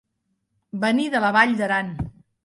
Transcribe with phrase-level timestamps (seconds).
[0.85, 1.93] Venir de la Vall d'Aran.